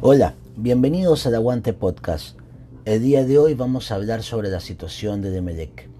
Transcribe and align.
Hola, 0.00 0.34
bienvenidos 0.56 1.26
al 1.26 1.34
Aguante 1.34 1.72
Podcast. 1.72 2.38
El 2.84 3.02
día 3.02 3.24
de 3.24 3.36
hoy 3.36 3.54
vamos 3.54 3.90
a 3.90 3.96
hablar 3.96 4.22
sobre 4.22 4.48
la 4.48 4.60
situación 4.60 5.22
de 5.22 5.32
Demelec, 5.32 5.90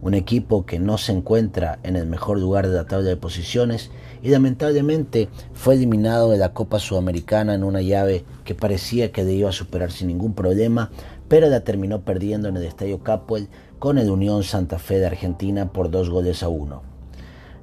un 0.00 0.14
equipo 0.14 0.64
que 0.64 0.78
no 0.78 0.96
se 0.96 1.12
encuentra 1.12 1.78
en 1.82 1.96
el 1.96 2.06
mejor 2.06 2.40
lugar 2.40 2.66
de 2.66 2.74
la 2.74 2.86
tabla 2.86 3.10
de 3.10 3.18
posiciones 3.18 3.90
y 4.22 4.30
lamentablemente 4.30 5.28
fue 5.52 5.74
eliminado 5.74 6.30
de 6.30 6.38
la 6.38 6.54
Copa 6.54 6.78
Sudamericana 6.78 7.52
en 7.52 7.62
una 7.62 7.82
llave 7.82 8.24
que 8.44 8.54
parecía 8.54 9.12
que 9.12 9.22
le 9.22 9.34
iba 9.34 9.50
a 9.50 9.52
superar 9.52 9.92
sin 9.92 10.08
ningún 10.08 10.32
problema, 10.32 10.90
pero 11.28 11.46
la 11.50 11.60
terminó 11.60 12.06
perdiendo 12.06 12.48
en 12.48 12.56
el 12.56 12.64
Estadio 12.64 13.02
Capuel 13.02 13.50
con 13.78 13.98
el 13.98 14.08
Unión 14.08 14.44
Santa 14.44 14.78
Fe 14.78 14.98
de 14.98 15.08
Argentina 15.08 15.74
por 15.74 15.90
dos 15.90 16.08
goles 16.08 16.42
a 16.42 16.48
uno. 16.48 16.80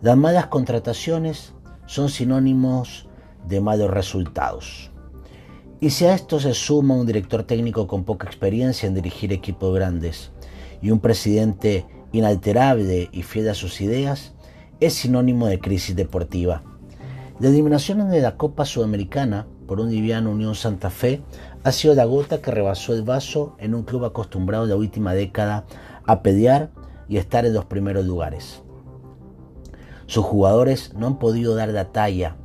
Las 0.03 0.15
malas 0.17 0.45
contrataciones 0.45 1.53
son 1.87 2.09
sinónimos 2.09 3.07
de 3.47 3.59
malos 3.59 3.89
resultados. 3.89 4.91
Y 5.81 5.91
si 5.91 6.05
a 6.05 6.13
esto 6.13 6.41
se 6.41 6.53
suma 6.53 6.95
un 6.95 7.05
director 7.05 7.43
técnico 7.43 7.87
con 7.87 8.03
poca 8.03 8.27
experiencia 8.27 8.87
en 8.87 8.95
dirigir 8.95 9.31
equipos 9.31 9.73
grandes 9.73 10.31
y 10.81 10.91
un 10.91 10.99
presidente 10.99 11.85
inalterable 12.11 13.07
y 13.13 13.23
fiel 13.23 13.47
a 13.47 13.53
sus 13.53 13.79
ideas, 13.79 14.33
es 14.81 14.93
sinónimo 14.93 15.47
de 15.47 15.59
crisis 15.59 15.95
deportiva. 15.95 16.63
La 17.39 17.47
eliminación 17.47 18.09
de 18.09 18.19
la 18.19 18.35
Copa 18.35 18.65
Sudamericana 18.65 19.47
por 19.67 19.79
un 19.79 19.89
liviano 19.89 20.31
Unión 20.31 20.55
Santa 20.55 20.89
Fe 20.89 21.21
ha 21.63 21.71
sido 21.71 21.95
la 21.95 22.03
gota 22.03 22.41
que 22.41 22.51
rebasó 22.51 22.93
el 22.93 23.03
vaso 23.03 23.55
en 23.57 23.73
un 23.73 23.83
club 23.83 24.03
acostumbrado 24.03 24.65
la 24.65 24.75
última 24.75 25.13
década 25.13 25.65
a 26.05 26.21
pelear 26.21 26.71
y 27.07 27.17
estar 27.17 27.45
en 27.45 27.53
los 27.53 27.65
primeros 27.65 28.05
lugares. 28.05 28.63
Sus 30.07 30.25
jugadores 30.25 30.93
no 30.95 31.07
han 31.07 31.19
podido 31.19 31.55
dar 31.55 31.69
la 31.69 31.93
talla 31.93 32.35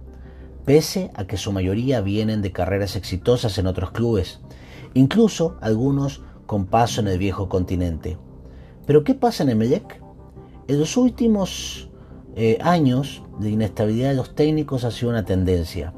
pese 0.65 1.11
a 1.15 1.27
que 1.27 1.37
su 1.37 1.53
mayoría 1.53 2.01
vienen 2.01 2.43
de 2.43 2.53
carreras 2.53 2.97
exitosas 2.97 3.59
en 3.59 3.67
otros 3.67 3.91
clubes, 3.91 4.41
incluso 4.95 5.57
algunos 5.61 6.23
con 6.47 6.67
paso 6.67 7.01
en 7.01 7.09
el 7.09 7.19
viejo 7.19 7.49
continente. 7.49 8.19
Pero 8.87 9.05
¿qué 9.05 9.15
pasa 9.15 9.43
en 9.43 9.51
Emelec? 9.51 10.01
En 10.69 10.79
los 10.79 10.97
últimos 10.97 11.91
eh, 12.37 12.59
años, 12.63 13.23
la 13.41 13.49
inestabilidad 13.49 14.11
de 14.11 14.17
los 14.17 14.35
técnicos 14.35 14.85
ha 14.85 14.91
sido 14.91 15.11
una 15.11 15.25
tendencia. 15.25 15.93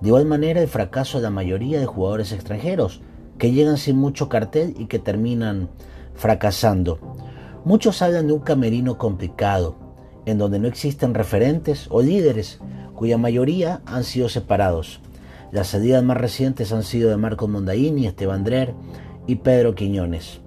De 0.00 0.08
igual 0.08 0.26
manera, 0.26 0.60
el 0.60 0.68
fracaso 0.68 1.18
de 1.18 1.24
la 1.24 1.30
mayoría 1.30 1.80
de 1.80 1.86
jugadores 1.86 2.32
extranjeros, 2.32 3.00
que 3.38 3.52
llegan 3.52 3.78
sin 3.78 3.96
mucho 3.96 4.28
cartel 4.28 4.74
y 4.78 4.86
que 4.86 4.98
terminan 4.98 5.70
fracasando. 6.14 6.98
Muchos 7.64 8.02
hablan 8.02 8.26
de 8.26 8.34
un 8.34 8.40
camerino 8.40 8.98
complicado, 8.98 9.76
en 10.26 10.38
donde 10.38 10.58
no 10.58 10.68
existen 10.68 11.14
referentes 11.14 11.86
o 11.90 12.02
líderes 12.02 12.60
cuya 12.94 13.18
mayoría 13.18 13.82
han 13.86 14.04
sido 14.04 14.28
separados. 14.28 15.00
Las 15.52 15.68
salidas 15.68 16.02
más 16.02 16.16
recientes 16.16 16.72
han 16.72 16.82
sido 16.82 17.10
de 17.10 17.16
Marco 17.16 17.46
Mondaini, 17.46 18.06
Esteban 18.06 18.44
Drer 18.44 18.74
y 19.26 19.36
Pedro 19.36 19.74
Quiñones. 19.74 20.40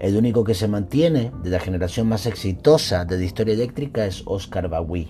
El 0.00 0.16
único 0.16 0.44
que 0.44 0.54
se 0.54 0.66
mantiene 0.66 1.30
de 1.42 1.50
la 1.50 1.60
generación 1.60 2.08
más 2.08 2.26
exitosa 2.26 3.04
de 3.04 3.18
la 3.18 3.24
historia 3.24 3.54
eléctrica 3.54 4.06
es 4.06 4.22
Oscar 4.24 4.68
Bagui. 4.68 5.08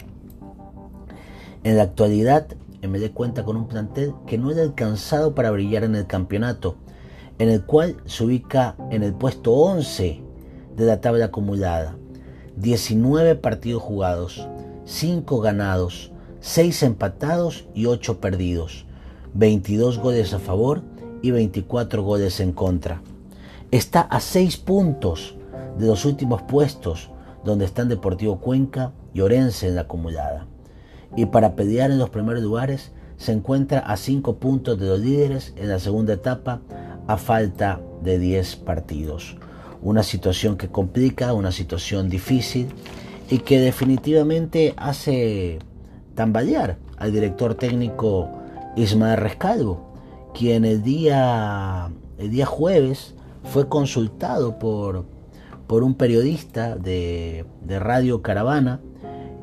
En 1.63 1.77
la 1.77 1.85
actualidad, 1.85 2.49
MD 2.83 3.13
cuenta 3.13 3.45
con 3.45 3.57
un 3.57 3.69
plantel 3.69 4.15
que 4.27 4.37
no 4.37 4.51
es 4.51 4.59
alcanzado 4.59 5.35
para 5.35 5.51
brillar 5.51 5.85
en 5.85 5.95
el 5.95 6.07
campeonato, 6.07 6.77
en 7.39 7.51
el 7.51 7.65
cual 7.65 7.97
se 8.07 8.25
ubica 8.25 8.77
en 8.91 9.03
el 9.03 9.15
puesto 9.15 9.53
11 9.53 10.23
de 10.77 10.85
la 10.85 11.01
tabla 11.01 11.27
acumulada. 11.27 11.97
19 12.57 13.37
partidos 13.37 13.83
jugados, 13.83 14.49
5 14.87 15.41
ganados, 15.41 16.13
6 16.41 16.83
empatados 16.85 17.67
y 17.75 17.87
8 17.87 18.19
perdidos, 18.19 18.87
22 19.35 19.99
goles 19.99 20.33
a 20.33 20.39
favor 20.39 20.83
y 21.21 21.31
24 21.33 22.03
goles 22.03 22.41
en 22.41 22.53
contra. 22.53 23.03
Está 23.71 24.01
a 24.01 24.21
6 24.21 24.57
puntos 24.57 25.37
de 25.79 25.87
los 25.87 26.05
últimos 26.07 26.43
puestos 26.43 27.11
donde 27.45 27.67
están 27.67 27.89
Deportivo 27.89 28.41
Cuenca 28.41 28.93
y 29.13 29.21
Orense 29.21 29.69
en 29.69 29.75
la 29.75 29.83
acumulada. 29.83 30.47
Y 31.15 31.27
para 31.27 31.57
pelear 31.57 31.91
en 31.91 31.99
los 31.99 32.11
primeros 32.11 32.43
lugares 32.43 32.93
se 33.19 33.33
encuentra 33.33 33.81
a 33.81 33.99
5 33.99 34.37
puntos 34.37 34.79
de 34.79 34.87
los 34.87 35.01
líderes 35.01 35.53
en 35.57 35.69
la 35.69 35.79
segunda 35.79 36.15
etapa 36.15 36.63
a 37.07 37.19
falta 37.19 37.83
de 38.03 38.19
10 38.19 38.57
partidos. 38.57 39.37
Una 39.83 40.03
situación 40.03 40.57
que 40.57 40.69
complica, 40.69 41.35
una 41.35 41.53
situación 41.53 42.09
difícil 42.09 42.69
y 43.29 43.39
que 43.39 43.61
definitivamente 43.61 44.73
hace 44.77 45.59
tambalear 46.15 46.79
al 46.97 47.13
director 47.13 47.55
técnico 47.55 48.29
Ismael 48.77 49.19
Rescalvo, 49.19 49.95
quien 50.35 50.65
el 50.65 50.83
día, 50.83 51.91
el 52.19 52.31
día 52.31 52.47
jueves 52.47 53.15
fue 53.45 53.69
consultado 53.69 54.59
por, 54.59 55.07
por 55.67 55.83
un 55.83 55.95
periodista 55.95 56.77
de, 56.77 57.45
Radio 57.67 58.23
Caravana 58.23 58.81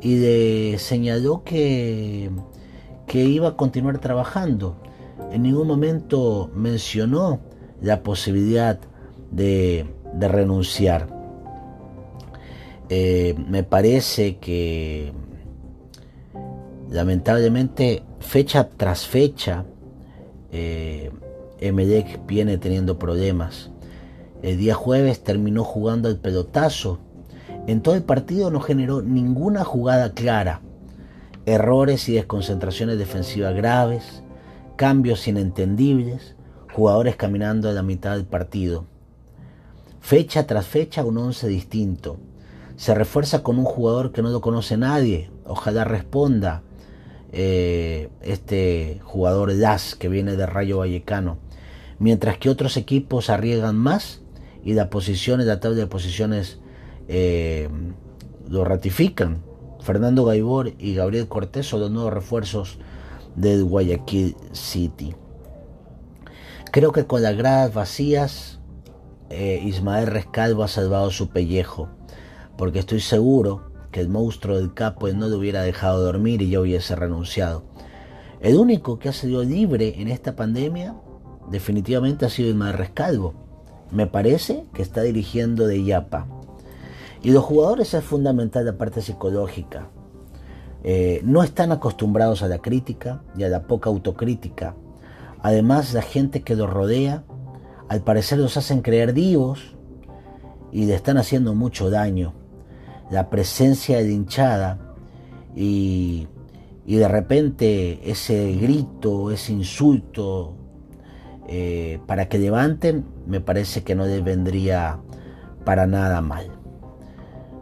y 0.01 0.15
de, 0.15 0.75
señaló 0.79 1.43
que, 1.43 2.29
que 3.05 3.23
iba 3.23 3.49
a 3.49 3.55
continuar 3.55 3.99
trabajando. 3.99 4.77
En 5.31 5.43
ningún 5.43 5.67
momento 5.67 6.49
mencionó 6.53 7.39
la 7.81 8.03
posibilidad 8.03 8.79
de, 9.31 9.85
renunciar. 10.19 11.07
Eh, 12.89 13.35
me 13.49 13.63
parece 13.63 14.37
que 14.37 15.11
Lamentablemente, 16.89 18.03
fecha 18.19 18.69
tras 18.69 19.05
fecha, 19.05 19.65
eh, 20.51 21.11
viene 22.25 22.57
teniendo 22.57 22.97
problemas. 22.97 23.71
El 24.41 24.57
día 24.57 24.73
jueves 24.73 25.21
terminó 25.23 25.63
jugando 25.65 26.07
el 26.07 26.17
pelotazo. 26.17 26.99
En 27.67 27.81
todo 27.81 27.95
el 27.95 28.03
partido 28.03 28.51
no 28.51 28.61
generó 28.61 29.01
ninguna 29.01 29.65
jugada 29.65 30.13
clara. 30.13 30.61
Errores 31.45 32.07
y 32.07 32.13
desconcentraciones 32.13 32.97
defensivas 32.97 33.53
graves, 33.53 34.23
cambios 34.77 35.27
inentendibles, 35.27 36.35
jugadores 36.73 37.17
caminando 37.17 37.67
a 37.69 37.73
la 37.73 37.83
mitad 37.83 38.15
del 38.15 38.25
partido. 38.25 38.85
Fecha 39.99 40.47
tras 40.47 40.67
fecha 40.67 41.03
un 41.03 41.17
once 41.17 41.49
distinto. 41.49 42.17
Se 42.77 42.93
refuerza 42.95 43.43
con 43.43 43.57
un 43.57 43.65
jugador 43.65 44.13
que 44.13 44.21
no 44.21 44.29
lo 44.29 44.39
conoce 44.39 44.77
nadie. 44.77 45.31
Ojalá 45.45 45.83
responda 45.83 46.61
eh, 47.31 48.09
este 48.21 48.99
jugador 49.03 49.57
Das 49.57 49.95
que 49.95 50.09
viene 50.09 50.35
de 50.35 50.45
Rayo 50.45 50.77
Vallecano, 50.77 51.37
mientras 51.99 52.37
que 52.37 52.49
otros 52.49 52.77
equipos 52.77 53.29
arriesgan 53.29 53.75
más 53.75 54.21
y 54.63 54.73
las 54.73 54.87
posiciones, 54.87 55.45
la 55.45 55.59
tabla 55.59 55.77
de 55.77 55.87
posiciones 55.87 56.59
eh, 57.07 57.69
lo 58.47 58.63
ratifican. 58.65 59.43
Fernando 59.81 60.25
Gaibor 60.25 60.73
y 60.79 60.95
Gabriel 60.95 61.27
Cortés 61.27 61.65
son 61.65 61.81
los 61.81 61.91
nuevos 61.91 62.13
refuerzos 62.13 62.77
del 63.35 63.63
Guayaquil 63.63 64.35
City. 64.51 65.15
Creo 66.71 66.91
que 66.91 67.05
con 67.05 67.21
las 67.21 67.37
gradas 67.37 67.73
vacías 67.73 68.59
eh, 69.29 69.61
Ismael 69.63 70.07
Rescalvo 70.07 70.63
ha 70.63 70.67
salvado 70.67 71.11
su 71.11 71.29
pellejo, 71.29 71.89
porque 72.57 72.79
estoy 72.79 72.99
seguro 72.99 73.66
que 73.91 73.99
el 73.99 74.09
monstruo 74.09 74.57
del 74.57 74.73
capo 74.73 75.07
no 75.09 75.27
le 75.27 75.35
hubiera 75.35 75.61
dejado 75.61 76.03
dormir 76.03 76.41
y 76.41 76.49
yo 76.49 76.61
hubiese 76.61 76.95
renunciado. 76.95 77.63
El 78.39 78.57
único 78.57 78.99
que 78.99 79.09
ha 79.09 79.13
sido 79.13 79.43
libre 79.43 80.01
en 80.01 80.07
esta 80.09 80.35
pandemia 80.35 80.95
definitivamente 81.49 82.25
ha 82.25 82.29
sido 82.29 82.49
el 82.49 82.73
Rescalvo. 82.73 83.33
Me 83.91 84.05
parece 84.07 84.65
que 84.73 84.81
está 84.81 85.01
dirigiendo 85.01 85.65
de 85.65 85.83
Yapa. 85.83 86.27
Y 87.23 87.31
los 87.31 87.43
jugadores 87.43 87.93
es 87.93 88.03
fundamental 88.03 88.65
la 88.65 88.77
parte 88.77 89.01
psicológica. 89.01 89.89
Eh, 90.83 91.21
no 91.23 91.41
están 91.41 91.71
acostumbrados 91.71 92.43
a 92.43 92.47
la 92.47 92.59
crítica 92.59 93.23
y 93.35 93.43
a 93.43 93.49
la 93.49 93.63
poca 93.63 93.89
autocrítica. 93.89 94.75
Además, 95.41 95.93
la 95.93 96.01
gente 96.01 96.43
que 96.43 96.55
los 96.55 96.69
rodea, 96.69 97.23
al 97.89 98.01
parecer 98.01 98.37
los 98.37 98.57
hacen 98.57 98.81
creer 98.81 99.13
divos 99.13 99.75
y 100.71 100.85
le 100.85 100.93
están 100.93 101.17
haciendo 101.17 101.55
mucho 101.55 101.89
daño 101.89 102.33
la 103.09 103.29
presencia 103.29 103.97
de 103.97 104.11
hinchada 104.11 104.79
y, 105.55 106.27
de 106.85 107.07
repente 107.07 108.09
ese 108.09 108.53
grito, 108.53 109.31
ese 109.31 109.53
insulto 109.53 110.55
eh, 111.47 111.99
para 112.05 112.29
que 112.29 112.39
levanten, 112.39 113.05
me 113.25 113.41
parece 113.41 113.83
que 113.83 113.95
no 113.95 114.05
les 114.05 114.23
vendría 114.23 114.99
para 115.63 115.87
nada 115.87 116.21
mal. 116.21 116.47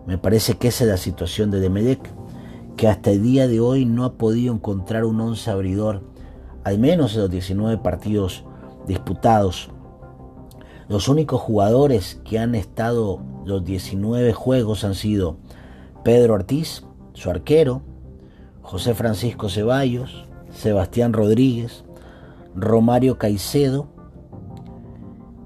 Me 0.06 0.18
parece 0.18 0.58
que 0.58 0.68
esa 0.68 0.84
es 0.84 0.90
la 0.90 0.98
situación 0.98 1.50
de 1.50 1.60
Demelec, 1.60 2.00
que 2.78 2.88
hasta 2.88 3.12
el 3.12 3.24
día 3.24 3.48
de 3.48 3.60
hoy 3.60 3.86
no 3.86 4.06
ha 4.06 4.14
podido 4.14 4.54
encontrar 4.54 5.06
un 5.06 5.20
once 5.20 5.50
abridor, 5.50 6.04
al 6.64 6.78
menos 6.78 7.16
en 7.16 7.22
los 7.22 7.32
19 7.32 7.78
partidos 7.80 8.44
disputados. 8.88 9.70
Los 10.88 11.08
únicos 11.08 11.42
jugadores 11.42 12.22
que 12.24 12.38
han 12.38 12.54
estado 12.54 13.22
los 13.46 13.64
19 13.64 14.34
juegos 14.34 14.84
han 14.84 14.96
sido 14.96 15.38
Pedro 16.04 16.34
Ortiz, 16.34 16.84
su 17.14 17.30
arquero, 17.30 17.82
José 18.62 18.94
Francisco 18.96 19.50
Ceballos, 19.50 20.26
Sebastián 20.52 21.14
Rodríguez, 21.14 21.84
Romario 22.56 23.18
Caicedo 23.18 23.88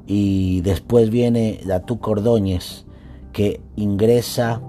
y 0.05 0.61
después 0.61 1.09
viene 1.09 1.59
Datu 1.65 1.99
Cordóñez 1.99 2.85
que 3.33 3.61
ingresa 3.75 4.61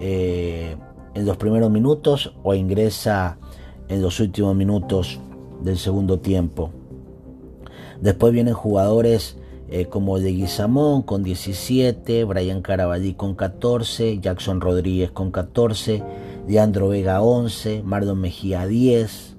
eh, 0.00 0.76
en 1.14 1.26
los 1.26 1.36
primeros 1.36 1.70
minutos 1.70 2.34
o 2.42 2.54
ingresa 2.54 3.38
en 3.88 4.02
los 4.02 4.20
últimos 4.20 4.54
minutos 4.54 5.18
del 5.62 5.78
segundo 5.78 6.20
tiempo. 6.20 6.70
Después 8.00 8.32
vienen 8.32 8.54
jugadores 8.54 9.37
eh, 9.70 9.86
como 9.86 10.18
de 10.18 10.32
Guizamón 10.32 11.02
con 11.02 11.22
17, 11.22 12.24
Brian 12.24 12.62
Carabalí 12.62 13.14
con 13.14 13.34
14, 13.34 14.18
Jackson 14.18 14.60
Rodríguez 14.60 15.10
con 15.10 15.30
14, 15.30 16.02
Leandro 16.46 16.88
Vega 16.88 17.20
11, 17.20 17.82
Mardon 17.82 18.18
Mejía 18.18 18.66
10, 18.66 19.36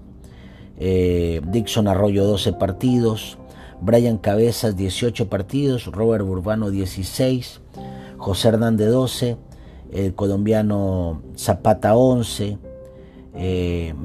eh, 0.77 1.41
Dixon 1.47 1.87
Arroyo 1.87 2.25
12 2.25 2.53
partidos, 2.53 3.39
Brian 3.81 4.17
Cabezas 4.19 4.75
18 4.75 5.29
partidos, 5.29 5.87
Robert 5.87 6.23
Burbano 6.23 6.69
16, 6.69 7.61
José 8.17 8.49
Hernández 8.49 8.91
12, 8.91 9.37
el 9.91 10.13
colombiano 10.13 11.23
Zapata 11.35 11.95
11, 11.95 12.59
eh, 13.33 13.95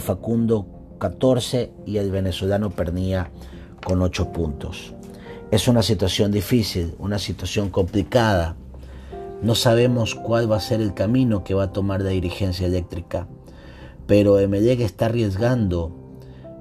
Facundo 0.00 0.66
14 0.98 1.72
y 1.86 1.98
el 1.98 2.10
venezolano 2.10 2.70
Pernía 2.70 3.30
con 3.84 4.00
8 4.00 4.32
puntos. 4.32 4.94
Es 5.50 5.66
una 5.66 5.82
situación 5.82 6.30
difícil, 6.30 6.94
una 7.00 7.18
situación 7.18 7.70
complicada. 7.70 8.54
No 9.42 9.56
sabemos 9.56 10.14
cuál 10.14 10.50
va 10.50 10.56
a 10.56 10.60
ser 10.60 10.80
el 10.80 10.94
camino 10.94 11.42
que 11.42 11.54
va 11.54 11.64
a 11.64 11.72
tomar 11.72 12.02
la 12.02 12.10
dirigencia 12.10 12.68
eléctrica, 12.68 13.26
pero 14.06 14.38
Emelec 14.38 14.80
está 14.80 15.06
arriesgando 15.06 15.90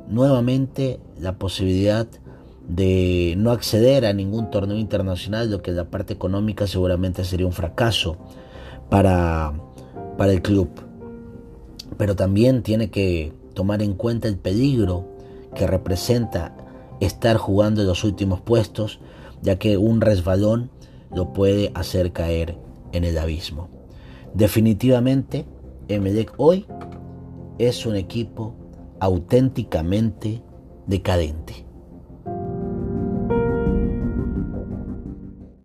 nuevamente 0.07 0.99
la 1.19 1.37
posibilidad 1.37 2.07
de 2.67 3.35
no 3.37 3.51
acceder 3.51 4.05
a 4.05 4.13
ningún 4.13 4.49
torneo 4.49 4.77
internacional, 4.77 5.51
lo 5.51 5.61
que 5.61 5.69
en 5.69 5.77
la 5.77 5.91
parte 5.91 6.13
económica 6.13 6.65
seguramente 6.65 7.23
sería 7.25 7.45
un 7.45 7.53
fracaso 7.53 8.17
para, 8.89 9.53
para 10.17 10.31
el 10.31 10.41
club. 10.41 10.69
Pero 11.97 12.15
también 12.15 12.63
tiene 12.63 12.89
que 12.89 13.33
tomar 13.53 13.83
en 13.83 13.93
cuenta 13.93 14.27
el 14.27 14.37
peligro 14.37 15.05
que 15.53 15.67
representa 15.67 16.55
estar 16.99 17.37
jugando 17.37 17.81
en 17.81 17.87
los 17.87 18.03
últimos 18.03 18.41
puestos, 18.41 18.99
ya 19.41 19.57
que 19.57 19.77
un 19.77 20.01
resbalón 20.01 20.71
lo 21.13 21.33
puede 21.33 21.71
hacer 21.73 22.11
caer 22.11 22.57
en 22.91 23.03
el 23.03 23.17
abismo. 23.17 23.69
Definitivamente, 24.33 25.45
Emelec 25.87 26.33
hoy 26.37 26.65
es 27.57 27.85
un 27.85 27.95
equipo 27.95 28.55
auténticamente 28.99 30.43
decadente. 30.87 31.68